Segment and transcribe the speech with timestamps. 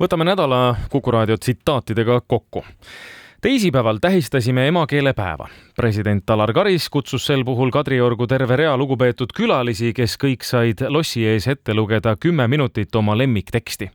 [0.00, 2.64] võtame nädala Kuku raadio tsitaatidega kokku.
[3.40, 5.48] Teisipäeval tähistasime emakeelepäeva.
[5.76, 11.26] president Alar Karis kutsus sel puhul Kadriorgu terve rea lugupeetud külalisi, kes kõik said lossi
[11.26, 13.90] ees ette lugeda kümme minutit oma lemmikteksti.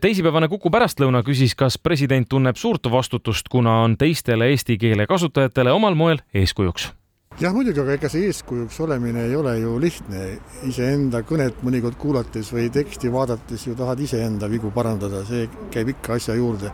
[0.00, 5.72] Teisipäevane Kuku pärastlõuna küsis, kas president tunneb suurt vastutust, kuna on teistele eesti keele kasutajatele
[5.72, 6.99] omal moel eeskujuks
[7.40, 10.24] jah, muidugi, aga ega see eeskujuks olemine ei ole ju lihtne.
[10.68, 16.18] iseenda kõnet mõnikord kuulates või teksti vaadates ju tahad iseenda vigu parandada, see käib ikka
[16.18, 16.72] asja juurde.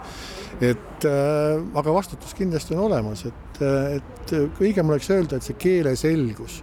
[0.61, 5.55] et äh, aga vastutus kindlasti on olemas, et, äh, et õigem oleks öelda, et see
[5.55, 6.63] keeleselgus,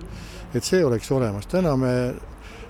[0.53, 1.47] et see oleks olemas.
[1.47, 2.13] täna me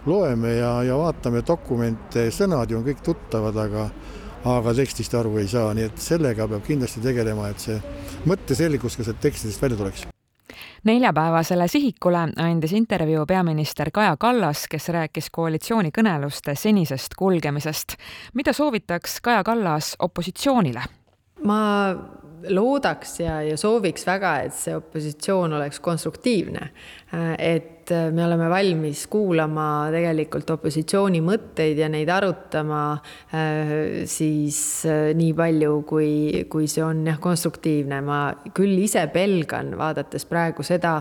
[0.06, 3.90] loeme ja, ja vaatame dokumente, sõnad ju on kõik tuttavad, aga
[4.44, 7.80] aga tekstist aru ei saa, nii et sellega peab kindlasti tegelema, et see
[8.28, 10.13] mõtteselgus ka sealt tekstidest välja tuleks
[10.84, 17.96] neljapäevasele sihikule andis intervjuu peaminister Kaja Kallas, kes rääkis koalitsioonikõneluste senisest kulgemisest.
[18.34, 20.84] mida soovitaks Kaja Kallas opositsioonile?
[21.44, 21.96] ma
[22.50, 26.70] loodaks ja, ja sooviks väga, et see opositsioon oleks konstruktiivne.
[27.38, 32.96] et me oleme valmis kuulama tegelikult opositsiooni mõtteid ja neid arutama
[34.10, 34.60] siis
[35.20, 38.02] nii palju, kui, kui see on jah, konstruktiivne.
[38.02, 38.22] ma
[38.56, 40.96] küll ise pelgan, vaadates praegu seda,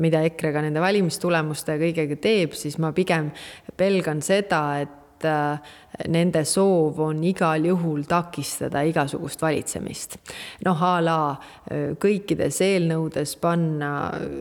[0.00, 3.30] mida EKRE ka nende valimistulemuste kõigega teeb, siis ma pigem
[3.76, 10.16] pelgan seda, et et äh, nende soov on igal juhul takistada igasugust valitsemist.
[10.64, 11.18] noh, a la
[11.70, 13.92] äh, kõikides eelnõudes panna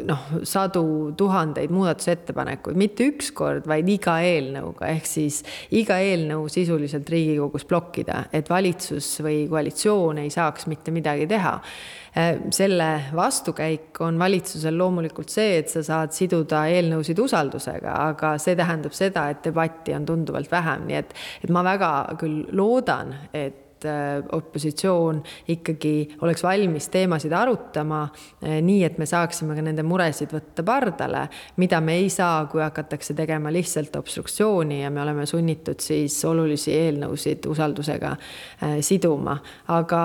[0.08, 7.10] noh, sadu tuhandeid muudatusettepanekuid, mitte üks kord, vaid iga eelnõuga, ehk siis iga eelnõu sisuliselt
[7.12, 11.58] Riigikogus blokkida, et valitsus või koalitsioon ei saaks mitte midagi teha.
[12.12, 18.56] Äh, selle vastukäik on valitsusel loomulikult see, et sa saad siduda eelnõusid usaldusega, aga see
[18.60, 23.86] tähendab seda, et debatti on tunduvalt vähem, nii et, et ma väga küll loodan, et
[23.88, 25.22] äh, opositsioon
[25.54, 31.26] ikkagi oleks valmis teemasid arutama äh, nii, et me saaksime ka nende muresid võtta pardale,
[31.62, 36.76] mida me ei saa, kui hakatakse tegema lihtsalt obstruktsiooni ja me oleme sunnitud siis olulisi
[36.78, 38.16] eelnõusid usaldusega
[38.82, 39.38] siduma.
[39.68, 40.02] aga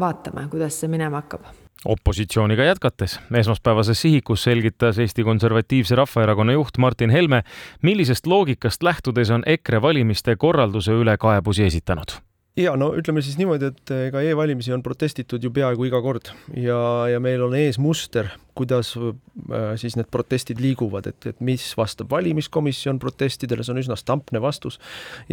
[0.00, 7.10] vaatame, kuidas see minema hakkab opositsiooniga jätkates, esmaspäevases sihikus selgitas Eesti Konservatiivse Rahvaerakonna juht Martin
[7.10, 7.42] Helme,
[7.82, 13.70] millisest loogikast lähtudes on EKRE valimiste korralduse üle kaebusi esitanud ja no ütleme siis niimoodi,
[13.72, 16.32] et ega e-valimisi on protestitud ju peaaegu iga kord.
[16.58, 21.64] Ja, ja meil on ees muster, kuidas äh, siis need protestid liiguvad, et, et mis
[21.78, 24.78] vastab valimiskomisjon protestidele, see on üsna stampne vastus.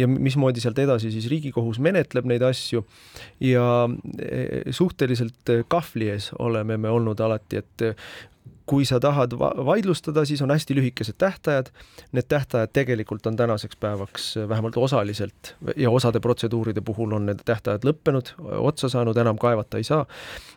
[0.00, 2.86] Ja mismoodi sealt edasi siis Riigikohus menetleb neid asju.
[3.44, 3.66] Ja
[4.16, 7.90] e, suhteliselt kahvli ees oleme me olnud alati, et
[8.70, 9.34] kui sa tahad
[9.66, 11.72] vaidlustada, siis on hästi lühikesed tähtajad.
[12.12, 17.86] Need tähtajad tegelikult on tänaseks päevaks vähemalt osaliselt ja osade protseduuride puhul on need tähtajad
[17.88, 18.30] lõppenud,
[18.62, 20.06] otsa saanud, enam kaevata ei saa.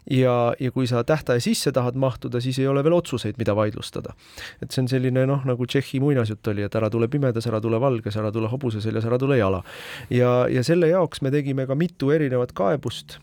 [0.10, 4.14] ja, ja kui sa tähtaja sisse tahad mahtuda, siis ei ole veel otsuseid, mida vaidlustada.
[4.62, 7.80] et see on selline noh, nagu Tšehhi muinasjutt oli, et ära tule pimedas, ära tule
[7.82, 9.64] valges, ära tule hobuse seljas, ära tule jala.
[10.10, 13.18] ja, ja selle jaoks me tegime ka mitu erinevat kaebust.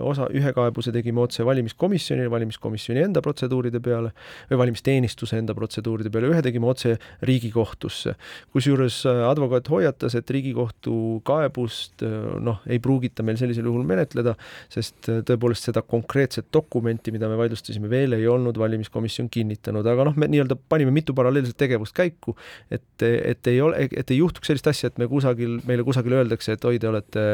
[0.00, 4.13] osa, ühe kaebuse tegime otse valimiskomisjonile, valimiskomisjoni enda protseduuride peale
[4.50, 8.14] või valimisteenistuse enda protseduuride peale, ühe tegime otse Riigikohtusse.
[8.52, 12.14] kusjuures äh, advokaat hoiatas, et Riigikohtu kaebust äh,
[12.44, 14.36] noh, ei pruugita meil sellisel juhul menetleda,
[14.72, 20.08] sest äh, tõepoolest seda konkreetset dokumenti, mida me vaidlustasime, veel ei olnud valimiskomisjon kinnitanud, aga
[20.10, 22.36] noh, me nii-öelda panime mitu paralleelset tegevust käiku,
[22.70, 26.56] et, et ei ole, et ei juhtuks sellist asja, et me kusagil, meile kusagil öeldakse,
[26.56, 27.24] et oi, te olete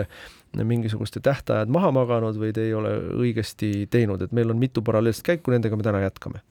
[0.57, 5.27] mingisuguste tähtajad maha maganud või te ei ole õigesti teinud, et meil on mitu paralleelset
[5.27, 6.43] käiku, nendega me täna jätkame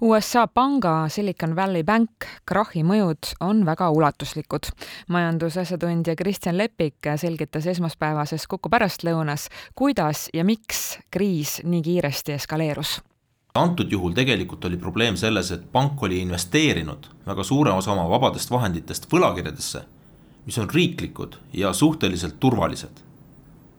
[0.00, 4.70] USA panga Silicon Valley Bank krahhi mõjud on väga ulatuslikud.
[5.08, 13.00] majandusasjatundja Kristjan Lepik selgitas esmaspäevases Kuku pärastlõunas, kuidas ja miks kriis nii kiiresti eskaleerus
[13.54, 18.50] antud juhul tegelikult oli probleem selles, et pank oli investeerinud väga suure osa oma vabadest
[18.50, 19.84] vahenditest võlakirjadesse,
[20.46, 23.04] mis on riiklikud ja suhteliselt turvalised.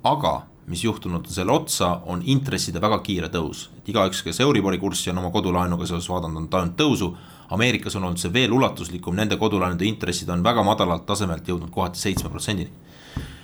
[0.06, 3.70] Aga mis juhtunud selle otsa, on intresside väga kiire tõus.
[3.78, 7.12] et igaüks, kes Euribori kurssi on oma kodulaenuga seoses vaadanud, on tajunud tõusu.
[7.54, 12.00] Ameerikas on olnud see veel ulatuslikum, nende kodulaenude intressid on väga madalalt tasemelt jõudnud kohati
[12.00, 12.72] seitsme protsendini.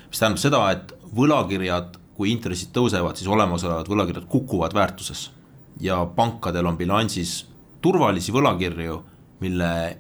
[0.10, 5.32] mis tähendab seda, et võlakirjad, kui intressid tõusevad, siis olemasolevad võlakirjad kukuvad väärtuses.
[5.80, 7.46] ja pankadel on bilansis
[7.82, 9.02] turvalisi võlakirju,
[9.40, 9.98] mille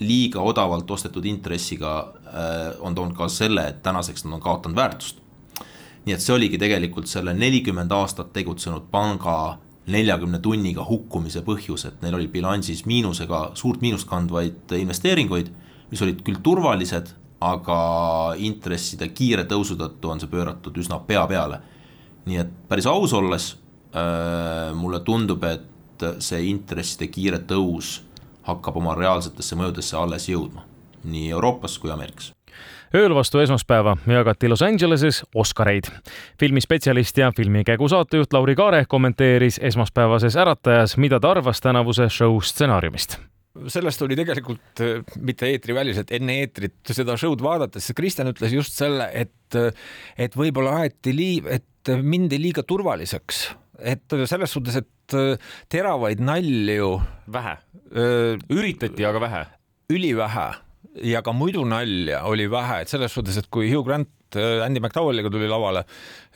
[0.00, 5.21] liiga odavalt ostetud intressiga äh, on toonud kaasa selle, et tänaseks nad on kaotanud väärtust
[6.06, 9.58] nii et see oligi tegelikult selle nelikümmend aastat tegutsenud panga
[9.90, 15.50] neljakümne tunniga hukkumise põhjus, et neil oli bilansis miinusega, suurt miinust kandvaid investeeringuid,
[15.90, 17.10] mis olid küll turvalised,
[17.42, 17.78] aga
[18.38, 21.60] intresside kiire tõusu tõttu on see pööratud üsna pea peale.
[22.26, 23.48] nii et päris aus olles
[23.94, 28.00] äh, mulle tundub, et see intresside kiire tõus
[28.46, 30.62] hakkab oma reaalsetesse mõjudesse alles jõudma,
[31.04, 32.32] nii Euroopas kui Ameerikas
[32.94, 35.88] ööl vastu esmaspäeva jagati Los Angeleses Oscareid.
[36.40, 43.16] filmispetsialist ja filmikägu saatejuht Lauri Kaare kommenteeris esmaspäevases Äratajas, mida ta arvas tänavuse show stsenaariumist
[43.68, 49.10] sellest oli tegelikult äh, mitte eetriväliselt, enne eetrit seda show'd vaadates, Kristjan ütles just selle,
[49.12, 49.58] et,
[50.16, 53.42] et võib-olla aeti lii-, et mindi liiga turvaliseks,
[53.78, 56.94] et selles suhtes, et äh, teravaid nalju.
[57.32, 57.56] vähe.
[58.48, 59.46] üritati, aga vähe.
[59.92, 60.48] ülivähe
[61.00, 64.80] ja ka muidu nalja oli vähe, et selles suhtes, et kui Hugh Grant äh, Andy
[64.80, 65.84] McDowalliga tuli lavale,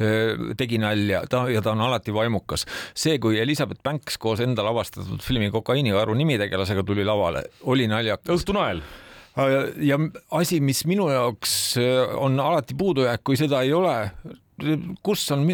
[0.01, 2.67] äh, tegi nalja, ta ja ta on alati vaimukas.
[2.95, 8.33] see, kui Elizabeth Banks koos enda lavastatud filmi Kokaiinivaru nimitegelasega tuli lavale, oli naljakas.
[8.39, 8.83] õhtunael
[9.37, 10.01] äh, ja
[10.31, 11.77] asi, mis minu jaoks
[12.17, 13.99] on alati puudujääk, kui seda ei ole,
[15.03, 15.45] kus on,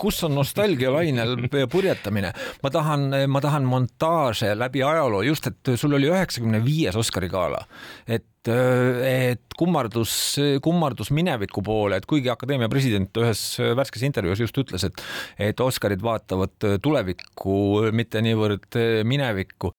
[0.00, 1.36] kus on nostalgialainel
[1.70, 7.30] purjetamine, ma tahan, ma tahan montaaže läbi ajaloo, just et sul oli üheksakümne viies Oscari
[7.32, 7.62] gala,
[8.06, 10.12] et et kummardus,
[10.64, 13.42] kummardus mineviku poole, et kuigi akadeemia president ühes
[13.76, 15.02] värskes intervjuus just ütles, et,
[15.50, 17.58] et Oscarid vaatavad tulevikku,
[17.92, 19.68] mitte niivõrd minevikku,